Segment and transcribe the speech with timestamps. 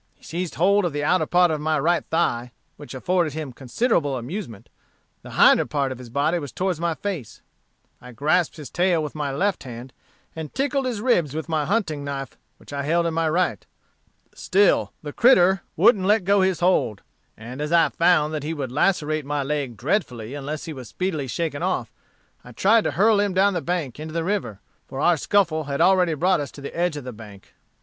[0.15, 4.17] He seized hold of the outer part of my right thigh, which afforded him considerable
[4.17, 4.67] amusement;
[5.21, 7.43] the hinder part of his body was towards my face;
[8.01, 9.93] I grasped his tail with my left hand,
[10.35, 13.63] and tickled his ribs with my haunting knife, which I held in my right.
[14.33, 17.03] Still the critter wouldn't let go his hold;
[17.37, 21.27] and as I found that he would lacerate my leg dreadfully unless he was speedily
[21.27, 21.91] shaken off,
[22.43, 25.79] I tried to hurl him down the bank into the river, for our scuffle had
[25.79, 27.53] already brought us to the edge of the bank.